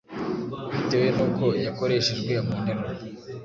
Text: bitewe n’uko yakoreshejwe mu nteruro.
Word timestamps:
bitewe 0.73 1.07
n’uko 1.15 1.45
yakoreshejwe 1.65 2.33
mu 2.47 2.53
nteruro. 2.61 3.01